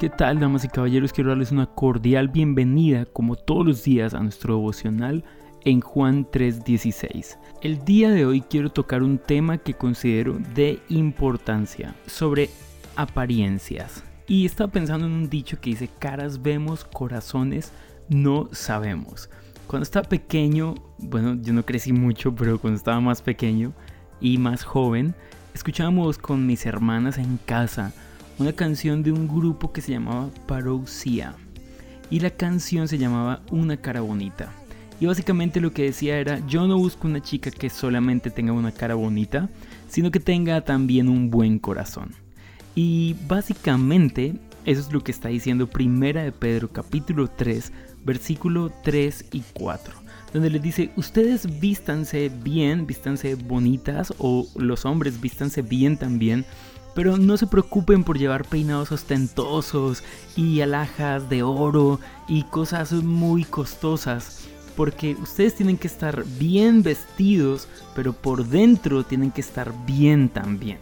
¿Qué 0.00 0.10
tal, 0.10 0.40
damas 0.40 0.64
y 0.64 0.68
caballeros? 0.68 1.12
Quiero 1.12 1.30
darles 1.30 1.52
una 1.52 1.66
cordial 1.66 2.26
bienvenida, 2.26 3.06
como 3.06 3.36
todos 3.36 3.64
los 3.64 3.84
días, 3.84 4.12
a 4.12 4.20
nuestro 4.20 4.56
devocional 4.56 5.24
en 5.64 5.80
Juan 5.80 6.26
3:16. 6.28 7.38
El 7.62 7.84
día 7.84 8.10
de 8.10 8.26
hoy 8.26 8.40
quiero 8.40 8.72
tocar 8.72 9.04
un 9.04 9.18
tema 9.18 9.58
que 9.58 9.74
considero 9.74 10.36
de 10.52 10.80
importancia, 10.88 11.94
sobre 12.06 12.50
apariencias. 12.96 14.02
Y 14.26 14.44
estaba 14.46 14.72
pensando 14.72 15.06
en 15.06 15.12
un 15.12 15.30
dicho 15.30 15.60
que 15.60 15.70
dice, 15.70 15.88
caras 16.00 16.42
vemos, 16.42 16.84
corazones 16.84 17.70
no 18.08 18.48
sabemos. 18.50 19.30
Cuando 19.68 19.84
estaba 19.84 20.08
pequeño, 20.08 20.74
bueno, 20.98 21.38
yo 21.40 21.52
no 21.52 21.64
crecí 21.64 21.92
mucho, 21.92 22.34
pero 22.34 22.58
cuando 22.58 22.78
estaba 22.78 23.00
más 23.00 23.22
pequeño 23.22 23.72
y 24.20 24.38
más 24.38 24.64
joven, 24.64 25.14
escuchábamos 25.54 26.18
con 26.18 26.46
mis 26.46 26.66
hermanas 26.66 27.16
en 27.16 27.38
casa 27.46 27.92
una 28.38 28.52
canción 28.52 29.02
de 29.02 29.12
un 29.12 29.28
grupo 29.28 29.72
que 29.72 29.80
se 29.80 29.92
llamaba 29.92 30.30
Parousia. 30.46 31.34
Y 32.10 32.20
la 32.20 32.30
canción 32.30 32.88
se 32.88 32.98
llamaba 32.98 33.42
Una 33.50 33.76
cara 33.76 34.00
bonita. 34.00 34.52
Y 35.00 35.06
básicamente 35.06 35.60
lo 35.60 35.72
que 35.72 35.84
decía 35.84 36.18
era, 36.18 36.44
yo 36.46 36.66
no 36.66 36.76
busco 36.76 37.08
una 37.08 37.22
chica 37.22 37.50
que 37.50 37.70
solamente 37.70 38.30
tenga 38.30 38.52
una 38.52 38.72
cara 38.72 38.94
bonita, 38.94 39.48
sino 39.88 40.10
que 40.10 40.20
tenga 40.20 40.60
también 40.62 41.08
un 41.08 41.30
buen 41.30 41.58
corazón. 41.58 42.12
Y 42.74 43.16
básicamente 43.28 44.34
eso 44.64 44.80
es 44.80 44.92
lo 44.92 45.02
que 45.04 45.12
está 45.12 45.28
diciendo 45.28 45.68
Primera 45.68 46.22
de 46.22 46.32
Pedro 46.32 46.70
capítulo 46.70 47.28
3, 47.28 47.70
versículo 48.04 48.72
3 48.82 49.26
y 49.32 49.42
4, 49.52 49.94
donde 50.32 50.50
le 50.50 50.58
dice, 50.58 50.90
ustedes 50.96 51.60
vístanse 51.60 52.30
bien, 52.42 52.86
vístanse 52.86 53.34
bonitas, 53.34 54.14
o 54.18 54.46
los 54.56 54.86
hombres 54.86 55.20
vístanse 55.20 55.62
bien 55.62 55.98
también, 55.98 56.46
pero 56.94 57.16
no 57.16 57.36
se 57.36 57.46
preocupen 57.46 58.04
por 58.04 58.18
llevar 58.18 58.46
peinados 58.46 58.92
ostentosos 58.92 60.02
y 60.36 60.60
alhajas 60.60 61.28
de 61.28 61.42
oro 61.42 62.00
y 62.28 62.44
cosas 62.44 62.92
muy 62.92 63.44
costosas. 63.44 64.48
Porque 64.76 65.14
ustedes 65.14 65.54
tienen 65.54 65.76
que 65.76 65.86
estar 65.86 66.24
bien 66.38 66.82
vestidos, 66.82 67.68
pero 67.94 68.12
por 68.12 68.46
dentro 68.46 69.04
tienen 69.04 69.30
que 69.30 69.40
estar 69.40 69.72
bien 69.86 70.28
también. 70.28 70.78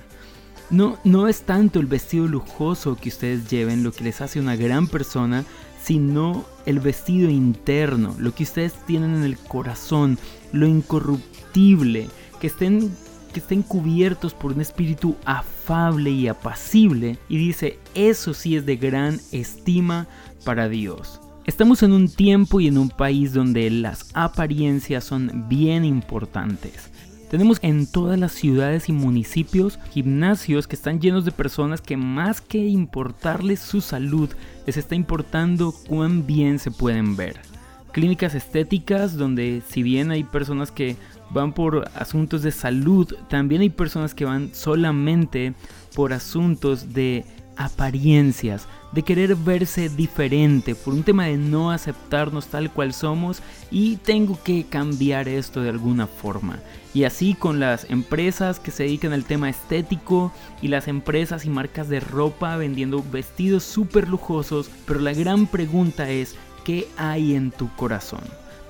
No, 0.70 0.96
no 1.04 1.28
es 1.28 1.42
tanto 1.42 1.80
el 1.80 1.86
vestido 1.86 2.26
lujoso 2.26 2.96
que 2.96 3.10
ustedes 3.10 3.50
lleven 3.50 3.82
lo 3.82 3.92
que 3.92 4.04
les 4.04 4.22
hace 4.22 4.40
una 4.40 4.56
gran 4.56 4.86
persona, 4.86 5.44
sino 5.82 6.46
el 6.64 6.80
vestido 6.80 7.28
interno, 7.28 8.14
lo 8.18 8.34
que 8.34 8.44
ustedes 8.44 8.72
tienen 8.86 9.14
en 9.16 9.24
el 9.24 9.36
corazón, 9.36 10.18
lo 10.52 10.66
incorruptible, 10.66 12.08
que 12.40 12.46
estén 12.46 12.90
que 13.32 13.40
estén 13.40 13.62
cubiertos 13.62 14.34
por 14.34 14.52
un 14.52 14.60
espíritu 14.60 15.16
afable 15.62 16.10
y 16.10 16.26
apacible, 16.26 17.18
y 17.28 17.36
dice, 17.36 17.78
eso 17.94 18.34
sí 18.34 18.56
es 18.56 18.66
de 18.66 18.76
gran 18.76 19.20
estima 19.30 20.08
para 20.44 20.68
Dios. 20.68 21.20
Estamos 21.44 21.82
en 21.82 21.92
un 21.92 22.08
tiempo 22.08 22.60
y 22.60 22.66
en 22.66 22.78
un 22.78 22.88
país 22.88 23.32
donde 23.32 23.70
las 23.70 24.10
apariencias 24.14 25.04
son 25.04 25.48
bien 25.48 25.84
importantes. 25.84 26.90
Tenemos 27.30 27.58
en 27.62 27.86
todas 27.86 28.18
las 28.18 28.32
ciudades 28.32 28.88
y 28.88 28.92
municipios 28.92 29.78
gimnasios 29.92 30.66
que 30.66 30.76
están 30.76 31.00
llenos 31.00 31.24
de 31.24 31.32
personas 31.32 31.80
que 31.80 31.96
más 31.96 32.40
que 32.40 32.58
importarles 32.58 33.60
su 33.60 33.80
salud, 33.80 34.30
les 34.66 34.76
está 34.76 34.94
importando 34.94 35.72
cuán 35.88 36.26
bien 36.26 36.58
se 36.58 36.70
pueden 36.70 37.16
ver. 37.16 37.51
Clínicas 37.92 38.34
estéticas 38.34 39.16
donde 39.16 39.62
si 39.68 39.82
bien 39.82 40.10
hay 40.10 40.24
personas 40.24 40.70
que 40.70 40.96
van 41.30 41.52
por 41.52 41.88
asuntos 41.94 42.42
de 42.42 42.50
salud, 42.50 43.14
también 43.28 43.60
hay 43.60 43.70
personas 43.70 44.14
que 44.14 44.24
van 44.24 44.54
solamente 44.54 45.54
por 45.94 46.12
asuntos 46.12 46.94
de 46.94 47.24
apariencias, 47.56 48.66
de 48.92 49.02
querer 49.02 49.34
verse 49.36 49.88
diferente, 49.88 50.74
por 50.74 50.94
un 50.94 51.02
tema 51.02 51.26
de 51.26 51.36
no 51.36 51.70
aceptarnos 51.70 52.46
tal 52.46 52.70
cual 52.70 52.92
somos 52.92 53.42
y 53.70 53.96
tengo 53.96 54.38
que 54.42 54.64
cambiar 54.64 55.28
esto 55.28 55.60
de 55.60 55.70
alguna 55.70 56.06
forma. 56.06 56.58
Y 56.94 57.04
así 57.04 57.34
con 57.34 57.60
las 57.60 57.88
empresas 57.90 58.60
que 58.60 58.70
se 58.70 58.84
dedican 58.84 59.12
al 59.12 59.24
tema 59.24 59.48
estético 59.48 60.32
y 60.60 60.68
las 60.68 60.88
empresas 60.88 61.46
y 61.46 61.50
marcas 61.50 61.88
de 61.88 62.00
ropa 62.00 62.56
vendiendo 62.56 63.02
vestidos 63.10 63.64
súper 63.64 64.08
lujosos, 64.08 64.70
pero 64.86 65.00
la 65.00 65.14
gran 65.14 65.46
pregunta 65.46 66.10
es, 66.10 66.36
¿qué 66.64 66.88
hay 66.96 67.34
en 67.34 67.50
tu 67.50 67.68
corazón? 67.76 68.22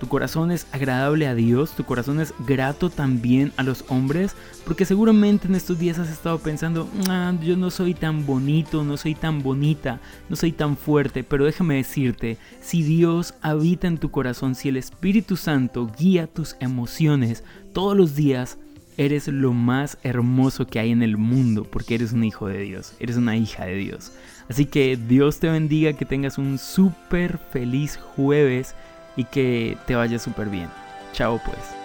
tu 0.03 0.09
corazón 0.09 0.51
es 0.51 0.67
agradable 0.73 1.29
a 1.29 1.35
Dios, 1.37 1.77
tu 1.77 1.85
corazón 1.85 2.19
es 2.21 2.35
grato 2.45 2.91
también 2.91 3.53
a 3.57 3.63
los 3.63 3.85
hombres, 3.87 4.35
porque 4.65 4.85
seguramente 4.85 5.47
en 5.47 5.55
estos 5.55 5.79
días 5.79 6.01
has 6.01 6.11
estado 6.11 6.41
pensando, 6.41 6.89
ah, 7.09 7.33
yo 7.41 7.57
no 7.57 7.71
soy 7.71 7.95
tan 7.95 8.27
bonito, 8.27 8.83
no 8.83 8.97
soy 8.97 9.15
tan 9.15 9.45
bonita, 9.45 10.01
no 10.29 10.35
soy 10.35 10.51
tan 10.51 10.77
fuerte, 10.77 11.23
pero 11.23 11.45
déjame 11.45 11.77
decirte, 11.77 12.37
si 12.61 12.83
Dios 12.83 13.35
habita 13.43 13.87
en 13.87 13.99
tu 13.99 14.11
corazón, 14.11 14.57
si 14.57 14.71
el 14.71 14.77
Espíritu 14.77 15.37
Santo 15.37 15.89
guía 15.97 16.27
tus 16.27 16.57
emociones 16.59 17.45
todos 17.73 17.97
los 17.97 18.17
días, 18.17 18.59
eres 18.97 19.29
lo 19.29 19.53
más 19.53 19.99
hermoso 20.03 20.67
que 20.67 20.79
hay 20.79 20.91
en 20.91 21.03
el 21.03 21.17
mundo, 21.17 21.65
porque 21.65 21.95
eres 21.95 22.13
un 22.13 22.25
hijo 22.25 22.49
de 22.49 22.59
Dios, 22.59 22.95
eres 22.99 23.17
una 23.17 23.37
hija 23.37 23.65
de 23.65 23.75
Dios. 23.75 24.13
Así 24.49 24.67
que 24.67 24.97
Dios 24.97 25.39
te 25.39 25.49
bendiga, 25.49 25.93
que 25.93 26.05
tengas 26.05 26.39
un 26.39 26.59
súper 26.59 27.39
feliz 27.39 27.97
jueves 27.97 28.75
y 29.17 29.25
que 29.25 29.77
te 29.87 29.95
vaya 29.95 30.19
súper 30.19 30.49
bien. 30.49 30.69
Chao 31.13 31.41
pues. 31.45 31.82